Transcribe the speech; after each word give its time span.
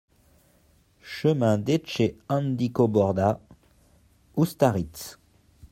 Chemin 1.03 1.59
d'Etxehandikoborda, 1.59 3.39
Ustaritz 4.35 5.19